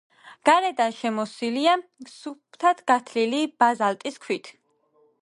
გარედან 0.49 0.95
შემოსილია 0.99 1.77
სუფთად 2.15 2.83
გათლილი 2.93 3.45
ბაზალტის 3.61 4.23
ქვით. 4.27 4.55